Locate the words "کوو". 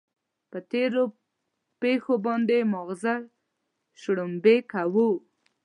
4.71-5.09